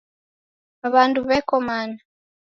[0.93, 1.97] Wandu weko mana